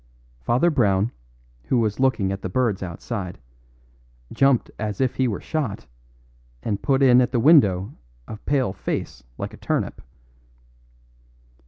[0.39, 1.11] Father Brown,
[1.65, 3.37] who was looking at the birds outside,
[4.33, 5.85] jumped as if he were shot,
[6.63, 7.93] and put in at the window
[8.27, 10.01] a pale face like a turnip.